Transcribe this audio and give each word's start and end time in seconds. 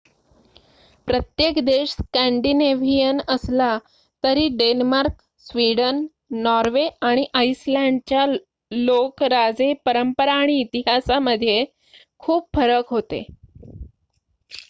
प्रत्येक 1.07 1.57
देश 1.65 1.89
स्कॅन्डिनेव्हियन' 1.91 3.19
असला 3.27 3.67
तरी 4.23 4.47
डेन्मार्क 4.53 5.21
स्वीडन 5.45 6.03
नॉर्वे 6.39 6.87
आणि 7.01 7.25
आइसलँडच्या 7.35 8.25
लोक 8.71 9.23
राजे 9.27 9.71
परंपरा 9.85 10.33
आणि 10.35 10.59
इतिहासामध्ये 10.61 11.63
खूप 12.19 12.49
फरक 12.55 12.89
होते 12.89 13.23